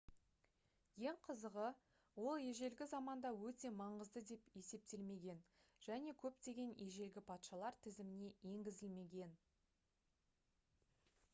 ең 1.07 1.17
қызығы 1.25 1.65
ол 2.29 2.45
ежелгі 2.45 2.85
заманда 2.93 3.31
өте 3.49 3.69
маңызды 3.81 4.23
деп 4.31 4.47
есептелмеген 4.61 5.43
және 5.89 6.13
көптеген 6.23 6.73
ежелгі 6.87 7.23
патшалар 7.29 7.77
тізіміне 7.85 8.31
енгізілмеген 8.53 9.37